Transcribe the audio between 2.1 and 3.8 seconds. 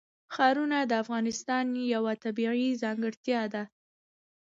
طبیعي ځانګړتیا ده.